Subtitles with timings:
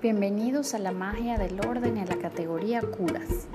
[0.00, 3.48] Bienvenidos a la magia del orden en la categoría curas.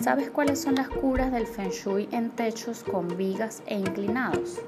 [0.00, 4.62] ¿Sabes cuáles son las curas del Feng Shui en techos con vigas e inclinados?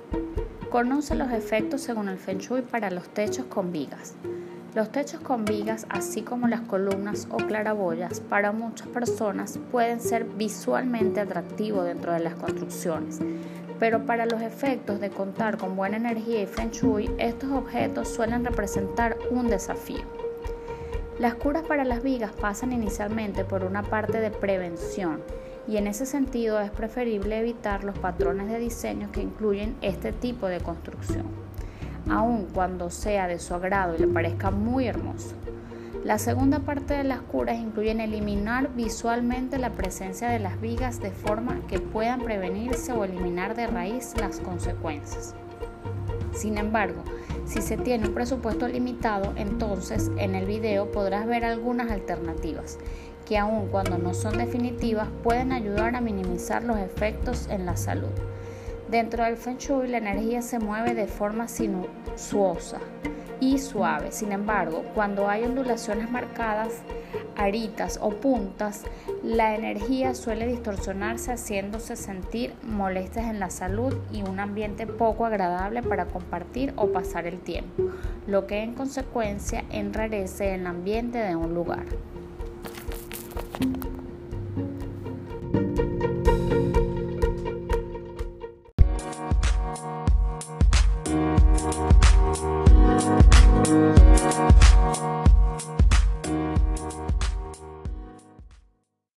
[0.69, 4.12] Conoce los efectos según el Feng Shui para los techos con vigas.
[4.75, 10.25] Los techos con vigas, así como las columnas o claraboyas, para muchas personas pueden ser
[10.27, 13.20] visualmente atractivos dentro de las construcciones,
[13.80, 18.45] pero para los efectos de contar con buena energía y Feng Shui, estos objetos suelen
[18.45, 20.23] representar un desafío.
[21.24, 25.23] Las curas para las vigas pasan inicialmente por una parte de prevención
[25.66, 30.48] y en ese sentido es preferible evitar los patrones de diseño que incluyen este tipo
[30.48, 31.24] de construcción,
[32.10, 35.34] aun cuando sea de su agrado y le parezca muy hermoso.
[36.05, 41.10] La segunda parte de las curas incluyen eliminar visualmente la presencia de las vigas de
[41.10, 45.34] forma que puedan prevenirse o eliminar de raíz las consecuencias.
[46.34, 47.02] Sin embargo,
[47.47, 52.79] si se tiene un presupuesto limitado, entonces en el video podrás ver algunas alternativas
[53.27, 58.10] que aun cuando no son definitivas pueden ayudar a minimizar los efectos en la salud.
[58.90, 62.80] Dentro del Feng Shui la energía se mueve de forma sinuosa
[63.45, 64.10] y suave.
[64.10, 66.81] Sin embargo, cuando hay ondulaciones marcadas,
[67.37, 68.84] aritas o puntas,
[69.22, 75.82] la energía suele distorsionarse haciéndose sentir molestias en la salud y un ambiente poco agradable
[75.82, 77.84] para compartir o pasar el tiempo,
[78.26, 81.84] lo que en consecuencia enrarece el ambiente de un lugar.